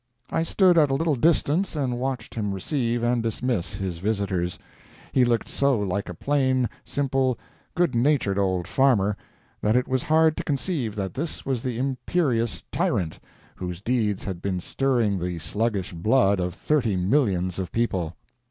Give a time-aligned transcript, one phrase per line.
[0.31, 4.57] I stood at a little distance and watched him receive and dismiss his visitors.
[5.11, 7.37] He looked so like a plain, simple,
[7.75, 9.15] good natured old farmer,
[9.61, 13.19] that it was hard to conceive that this was the imperious "tyrant"
[13.57, 18.15] whose deeds had been stirring the sluggish blood of thirty millions of people.